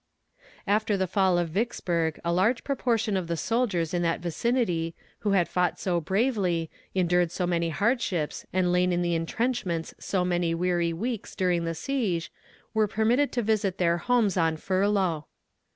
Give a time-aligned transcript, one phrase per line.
[0.65, 5.33] After the fall of Vicksburg a large proportion of the soldiers in that vicinity, who
[5.33, 10.55] had fought so bravely, endured so many hardships, and lain in the entrenchments so many
[10.55, 12.31] weary weeks during the siege,
[12.73, 15.27] were permitted to visit their homes on furlough.